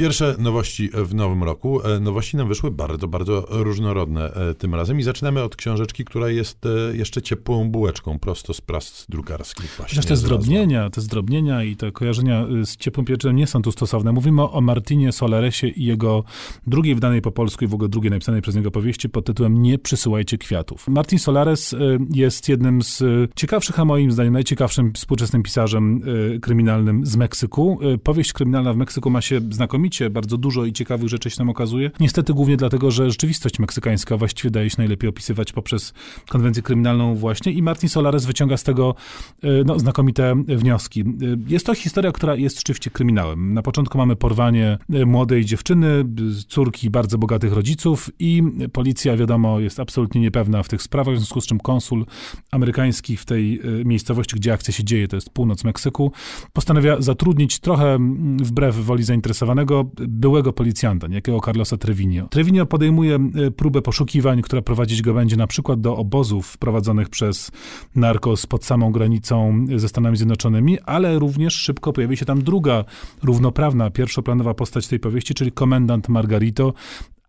[0.00, 1.86] Pierwsze nowości w nowym roku.
[1.86, 6.28] E, nowości nam wyszły bardzo, bardzo różnorodne e, tym razem i zaczynamy od książeczki, która
[6.28, 9.76] jest e, jeszcze ciepłą bułeczką prosto z prac drukarskich.
[9.76, 14.12] Chociaż te zdrobnienia, te zdrobnienia i te kojarzenia z ciepłym pieczem nie są tu stosowne.
[14.12, 16.24] Mówimy o Martinie Solaresie i jego
[16.66, 19.78] drugiej wydanej po polsku i w ogóle drugiej napisanej przez niego powieści pod tytułem Nie
[19.78, 20.88] przysyłajcie kwiatów.
[20.88, 21.74] Martin Solares
[22.14, 23.02] jest jednym z
[23.36, 26.00] ciekawszych, a moim zdaniem najciekawszym współczesnym pisarzem
[26.42, 27.78] kryminalnym z Meksyku.
[28.04, 31.90] Powieść kryminalna w Meksyku ma się znakomicie, bardzo dużo i ciekawych rzeczy się nam okazuje.
[32.00, 35.92] Niestety głównie dlatego, że rzeczywistość meksykańska właściwie daje się najlepiej opisywać poprzez
[36.28, 38.94] konwencję kryminalną właśnie i Martin Solares wyciąga z tego
[39.42, 41.00] e, no, znakomite wnioski.
[41.00, 41.04] E,
[41.48, 43.54] jest to historia, która jest rzeczywiście kryminałem.
[43.54, 46.04] Na początku mamy porwanie e, młodej dziewczyny,
[46.48, 51.40] córki bardzo bogatych rodziców i policja, wiadomo, jest absolutnie niepewna w tych sprawach, w związku
[51.40, 52.06] z czym konsul
[52.50, 56.12] amerykański w tej miejscowości, gdzie akcja się dzieje, to jest północ Meksyku,
[56.52, 57.98] postanawia zatrudnić trochę
[58.42, 62.28] wbrew woli zainteresowanego byłego policjanta, niejakiego Carlosa Trevino.
[62.28, 67.50] Trevino podejmuje e, próbę poszukiwań, która prowadzić go będzie na przykład do obozów prowadzonych przez
[67.94, 72.84] narkos pod samą granicą ze Stanami Zjednoczonymi, ale również szybko pojawi się tam druga,
[73.22, 76.72] równoprawna, pierwszoplanowa postać tej powieści, czyli komendant Margarito,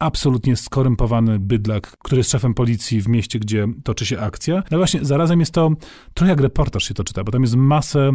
[0.00, 4.62] absolutnie skorumpowany bydlak, który jest szefem policji w mieście, gdzie toczy się akcja.
[4.70, 5.70] No właśnie, zarazem jest to
[6.14, 8.12] trochę jak reportaż się to czyta, bo tam jest masę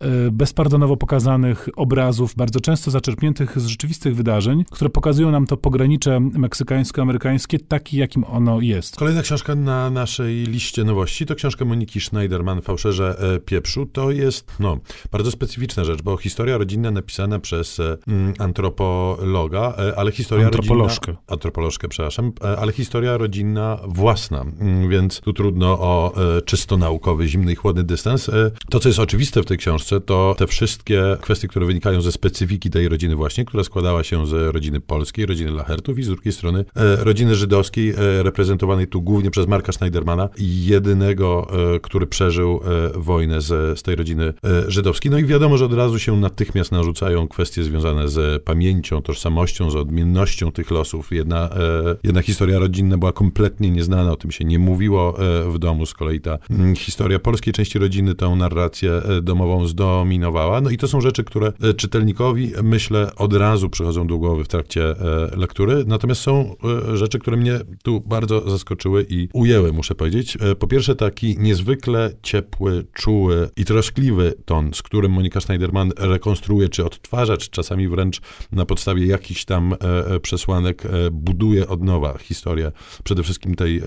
[0.00, 6.20] E, bezpardonowo pokazanych obrazów, bardzo często zaczerpniętych z rzeczywistych wydarzeń, które pokazują nam to pogranicze
[6.20, 8.96] meksykańsko-amerykańskie, taki jakim ono jest.
[8.96, 13.86] Kolejna książka na naszej liście nowości to książka Moniki Schneiderman, Fałszerze e, pieprzu.
[13.86, 14.78] To jest no,
[15.12, 17.96] bardzo specyficzna rzecz, bo historia rodzinna napisana przez e,
[18.38, 21.06] antropologa, ale historia Antropolożkę.
[21.06, 21.25] rodzinna...
[21.26, 21.88] Antropolożkę.
[21.88, 27.84] przepraszam, ale historia rodzinna własna, mm, więc tu trudno o czysto naukowy, zimny i chłodny
[27.84, 28.30] dystans.
[28.70, 32.70] To, co jest oczywiste w tej książce, to te wszystkie kwestie, które wynikają ze specyfiki
[32.70, 36.64] tej rodziny właśnie, która składała się z rodziny polskiej, rodziny Lachertów i z drugiej strony
[36.76, 42.60] e, rodziny żydowskiej, e, reprezentowanej tu głównie przez Marka Schneidermana, jedynego, e, który przeżył
[42.94, 45.10] e, wojnę z, z tej rodziny e, żydowskiej.
[45.10, 49.76] No i wiadomo, że od razu się natychmiast narzucają kwestie związane z pamięcią, tożsamością, z
[49.76, 51.12] odmiennością tych losów.
[51.16, 55.16] Jedna, e, jedna historia rodzinna była kompletnie nieznana, o tym się nie mówiło
[55.48, 60.60] w domu, z kolei ta mm, historia polskiej części rodziny, tą narrację domową z zdominowała.
[60.60, 64.48] No i to są rzeczy, które e, czytelnikowi, myślę, od razu przychodzą do głowy w
[64.48, 64.96] trakcie e,
[65.36, 65.84] lektury.
[65.86, 66.56] Natomiast są
[66.92, 70.38] e, rzeczy, które mnie tu bardzo zaskoczyły i ujęły, muszę powiedzieć.
[70.58, 76.84] Po pierwsze, taki niezwykle ciepły, czuły i troskliwy ton, z którym Monika Schneiderman rekonstruuje, czy
[76.84, 78.20] odtwarza, czy czasami wręcz
[78.52, 79.74] na podstawie jakichś tam
[80.22, 82.72] przesłanek buduje od nowa historię
[83.04, 83.82] przede wszystkim tej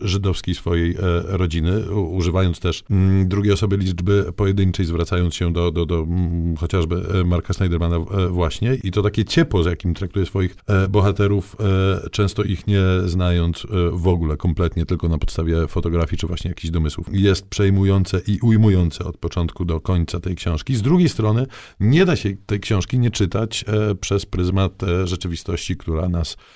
[0.00, 5.98] żydowskiej swojej rodziny, używając też mm, drugiej osoby liczby pojedynczej, zwracając się do, do, do
[5.98, 10.56] mm, chociażby e, Marka Schneidermana e, właśnie i to takie ciepło, z jakim traktuje swoich
[10.66, 11.56] e, bohaterów,
[12.10, 17.06] często ich nie znając w ogóle kompletnie, tylko na podstawie fotografii czy właśnie jakichś domysłów,
[17.12, 20.76] jest przejmujące i ujmujące od początku do końca tej książki.
[20.76, 21.46] Z drugiej strony
[21.80, 23.64] nie da się tej książki nie czytać
[24.00, 26.36] przez pryzmat rzeczywistości, która nas E,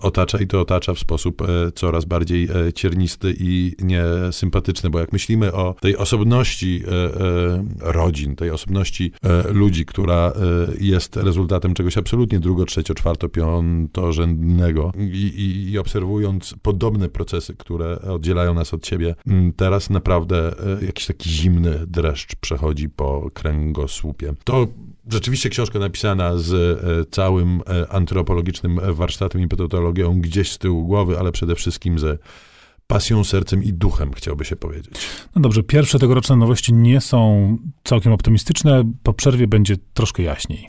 [0.00, 5.12] otacza i to otacza w sposób e, coraz bardziej e, ciernisty i niesympatyczny, bo jak
[5.12, 6.82] myślimy o tej osobności
[7.80, 9.12] rodzin, tej osobności
[9.52, 10.32] ludzi, która
[10.80, 18.54] jest rezultatem czegoś absolutnie drugo, trzecio, czwarto, piątorzędnego i, i, obserwując podobne procesy, które oddzielają
[18.54, 19.14] nas od siebie,
[19.56, 24.34] teraz naprawdę jakiś taki zimny dreszcz przechodzi po kręgosłupie.
[24.44, 24.66] To
[25.12, 31.18] rzeczywiście książka napisana z e, całym e, antropologicznym warsztatem i metodologią gdzieś z tyłu głowy,
[31.18, 32.18] ale przede wszystkim ze
[32.86, 34.94] pasją, sercem i duchem, chciałby się powiedzieć.
[35.36, 38.92] No dobrze, pierwsze tegoroczne nowości nie są całkiem optymistyczne.
[39.02, 40.68] Po przerwie będzie troszkę jaśniej.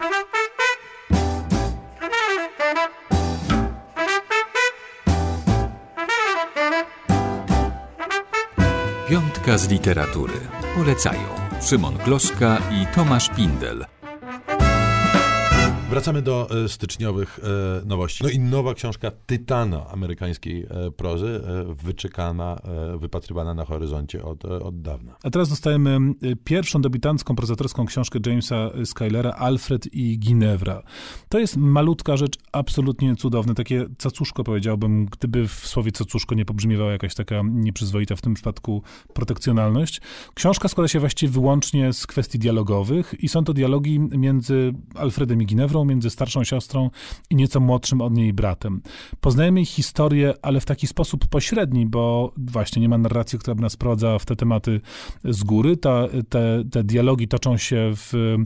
[9.10, 10.34] Piątka z literatury.
[10.76, 11.28] Polecają
[11.62, 13.86] Szymon Gloszka i Tomasz Pindel.
[15.90, 17.40] Wracamy do e, styczniowych
[17.84, 18.24] e, nowości.
[18.24, 21.42] No i nowa książka Tytana amerykańskiej e, prozy,
[21.84, 22.62] wyczekana,
[23.00, 25.16] wypatrywana na horyzoncie od, od dawna.
[25.24, 25.98] A teraz dostajemy
[26.44, 30.84] pierwszą debiutancką prozatorską książkę Jamesa Skylera, Alfred i Ginevra.
[31.30, 36.92] To jest malutka rzecz, absolutnie cudowne, takie cacuszko powiedziałbym, gdyby w słowie cacuszko nie pobrzmiewała
[36.92, 38.84] jakaś taka nieprzyzwoita, w tym przypadku
[39.14, 40.02] protekcjonalność.
[40.34, 45.46] Książka składa się właściwie wyłącznie z kwestii dialogowych i są to dialogi między Alfredem i
[45.46, 46.90] Ginewrą, między starszą siostrą
[47.30, 48.82] i nieco młodszym od niej bratem.
[49.22, 53.62] Poznajemy ich historię, ale w taki sposób pośredni, bo właśnie nie ma narracji, która by
[53.62, 54.82] nas sprowadzała w te tematy
[55.24, 55.78] z góry.
[55.78, 58.38] Ta, te, te dialogi toczą się w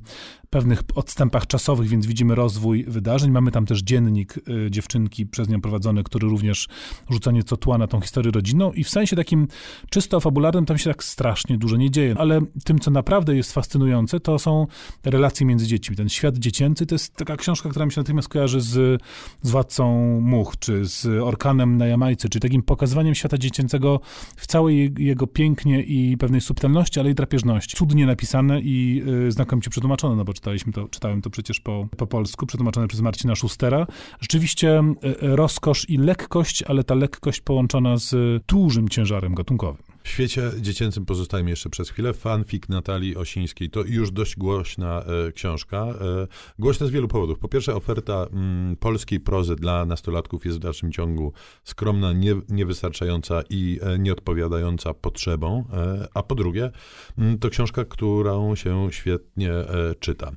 [0.54, 3.32] pewnych odstępach czasowych, więc widzimy rozwój wydarzeń.
[3.32, 6.68] Mamy tam też dziennik y, dziewczynki przez nią prowadzony, który również
[7.10, 9.48] rzuca nieco tła na tą historię rodzinną i w sensie takim
[9.90, 12.16] czysto fabularnym tam się tak strasznie dużo nie dzieje.
[12.18, 14.68] Ale tym, co naprawdę jest fascynujące, to są
[15.04, 15.96] relacje między dziećmi.
[15.96, 19.02] Ten świat dziecięcy to jest taka książka, która mi się natychmiast kojarzy z,
[19.42, 24.00] z Władcą Much, czy z Orkanem na Jamajce, czy takim pokazywaniem świata dziecięcego
[24.36, 27.78] w całej jego pięknie i pewnej subtelności, ale i drapieżności.
[27.78, 32.08] Cudnie napisane i y, znakomicie przetłumaczone, no bo czytaliśmy to, czytałem to przecież po, po
[32.08, 33.88] polsku, przetłumaczone przez Marcina Schustera.
[34.20, 38.16] Rzeczywiście y, y, rozkosz i lekkość, ale ta lekkość połączona z
[38.48, 39.93] dużym ciężarem gatunkowym.
[40.04, 42.14] W świecie dziecięcym pozostajemy jeszcze przez chwilę.
[42.14, 45.78] Fanfic Natalii Osińskiej to już dość głośna e, książka.
[45.78, 46.28] E,
[46.60, 47.40] głośna z wielu powodów.
[47.40, 51.34] Po pierwsze, oferta mm, polskiej prozy dla nastolatków jest w dalszym ciągu
[51.64, 55.64] skromna, nie, niewystarczająca i e, nieodpowiadająca potrzebom.
[55.74, 56.72] E, a po drugie,
[57.18, 60.32] mm, to książka, którą się świetnie e, czyta.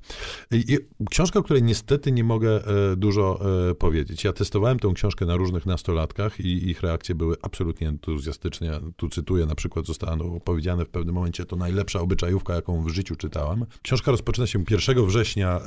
[0.53, 0.79] I,
[1.11, 3.41] książka, o której niestety nie mogę e, dużo
[3.79, 4.25] powiedzieć.
[4.25, 8.73] Ja testowałem tę książkę na różnych nastolatkach i ich reakcje były absolutnie entuzjastycznie.
[8.97, 13.17] Tu cytuję na przykład zostało powiedziane w pewnym momencie, to najlepsza obyczajówka, jaką w życiu
[13.17, 13.67] czytałem.
[13.83, 15.61] Książka rozpoczyna się 1 września e,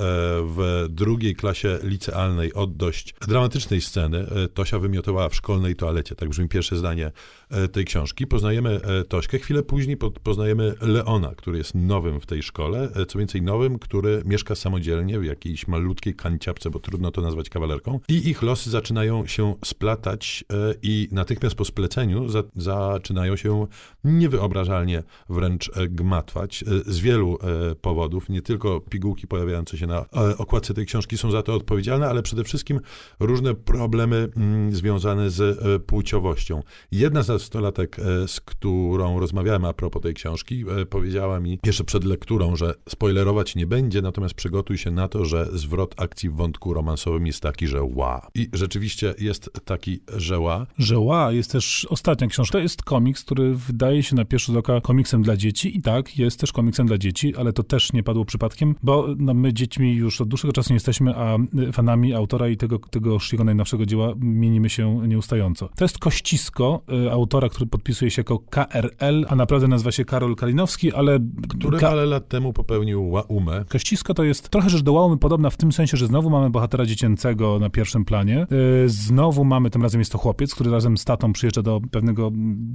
[0.45, 4.18] w drugiej klasie licealnej od dość dramatycznej sceny.
[4.18, 7.12] E, Tosia wymiotowała w szkolnej toalecie, tak brzmi pierwsze zdanie
[7.50, 8.27] e, tej książki.
[8.27, 13.80] Poznajemy Tośkę, chwilę później poznajemy Leona, który jest nowym w tej szkole, co więcej nowym,
[13.80, 18.00] który mieszka samodzielnie w jakiejś malutkiej kanciapce, bo trudno to nazwać kawalerką.
[18.09, 20.44] I ich losy zaczynają się splatać
[20.81, 23.68] i natychmiast po spleceniu za, zaczynają się
[24.04, 27.38] niewyobrażalnie wręcz e, gmatwać e, z wielu
[27.72, 28.30] e, powodów.
[28.30, 30.06] Nie tylko pigułki pojawiające się na
[30.38, 32.80] okładce tej książki są za to odpowiedzialne, ale przede wszystkim
[33.20, 36.64] różne problemy mm, związane z płciowością.
[36.92, 37.98] Jedna z nastolatek,
[38.28, 43.68] z którą rozmawiałem a propos tej książki, powiedziała mi jeszcze przed lekturą, że spoilerować nie
[43.68, 47.84] będzie, natomiast przygotuj się na to, że zwrot akcji w wątku romansowym jest taki, że
[47.84, 48.28] ła.
[48.36, 50.68] I rzeczywiście jest taki, że ła.
[50.78, 52.60] Że ła jest też ostatnia książka.
[52.60, 56.39] Jest komiks, który wydaje się na pierwszy rzut oka komiksem dla dzieci i tak, jest
[56.39, 60.21] też komiksem dla dzieci, ale to też nie padło przypadkiem, bo no, my dziećmi już
[60.21, 61.38] od dłuższego czasu nie jesteśmy, a
[61.74, 65.69] fanami autora i tego, tegoż jego najnowszego dzieła mienimy się nieustająco.
[65.75, 70.36] To jest Kościsko, y, autora, który podpisuje się jako KRL, a naprawdę nazywa się Karol
[70.36, 71.19] Kalinowski, ale...
[71.50, 73.66] Który Ka- lat temu popełnił umę.
[73.69, 76.86] Kościsko to jest trochę rzecz do łaumy podobna w tym sensie, że znowu mamy bohatera
[76.86, 78.48] dziecięcego na pierwszym planie.
[78.86, 82.31] Y, znowu mamy, tym razem jest to chłopiec, który razem z tatą przyjeżdża do pewnego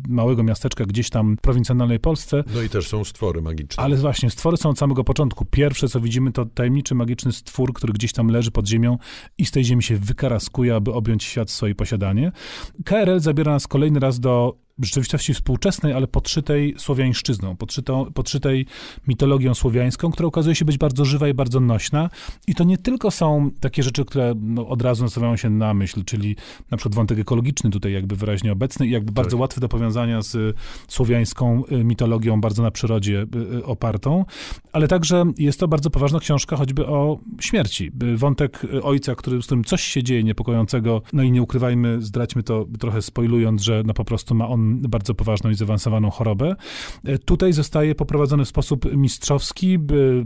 [0.08, 2.44] małego miasteczka gdzieś tam w prowincjonalnej Polsce.
[2.54, 3.82] No i też są stwory magiczne.
[3.82, 5.44] Ale właśnie, stwory są od samego początku.
[5.44, 8.98] Pierwsze, co widzimy, to tajemniczy, magiczny stwór, który gdzieś tam leży pod ziemią
[9.38, 12.32] i z tej ziemi się wykaraskuje, aby objąć świat w swoje posiadanie.
[12.84, 18.66] KRL zabiera nas kolejny raz do rzeczywistości współczesnej, ale podszytej słowiańszczyzną, podszytą, podszytej
[19.08, 22.10] mitologią słowiańską, która okazuje się być bardzo żywa i bardzo nośna.
[22.46, 26.04] I to nie tylko są takie rzeczy, które no, od razu nasuwają się na myśl,
[26.04, 26.36] czyli
[26.70, 29.14] na przykład wątek ekologiczny tutaj jakby wyraźnie obecny i jakby tak.
[29.14, 30.56] bardzo łatwy do powiązania z
[30.88, 34.24] słowiańską y, mitologią, bardzo na przyrodzie y, y, opartą,
[34.72, 37.90] ale także jest to bardzo poważna książka choćby o śmierci.
[38.16, 42.66] Wątek ojca, który, z którym coś się dzieje niepokojącego, no i nie ukrywajmy, zdradźmy to
[42.78, 46.56] trochę spoilując, że no po prostu ma on bardzo poważną i zaawansowaną chorobę.
[47.04, 49.78] E, tutaj zostaje poprowadzony w sposób mistrzowski,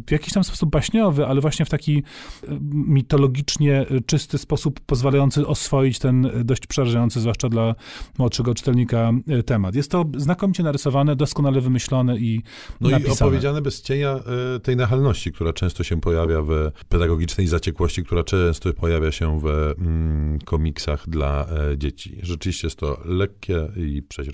[0.06, 5.98] w jakiś tam sposób baśniowy, ale właśnie w taki e, mitologicznie czysty sposób pozwalający oswoić
[5.98, 7.74] ten dość przerażający, zwłaszcza dla
[8.18, 9.74] młodszego czytelnika, e, temat.
[9.74, 12.42] Jest to znakomicie narysowane, doskonale wymyślone i
[12.80, 13.14] no napisane.
[13.14, 14.20] i opowiedziane bez cienia
[14.62, 16.50] tej nachalności, która często się pojawia w
[16.88, 21.46] pedagogicznej zaciekłości, która często pojawia się w mm, komiksach dla
[21.76, 22.18] dzieci.
[22.22, 24.27] Rzeczywiście jest to lekkie i przeźroczyste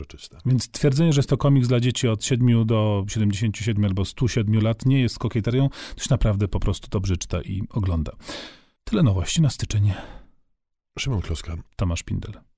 [0.46, 4.86] Więc twierdzenie, że jest to komiks dla dzieci od 7 do 77 albo 107 lat
[4.86, 8.12] nie jest kokieterią, to się naprawdę po prostu dobrze czyta i ogląda.
[8.84, 9.92] Tyle nowości na styczeń.
[10.98, 11.56] Szymon Kloska.
[11.76, 12.53] Tomasz Pindel.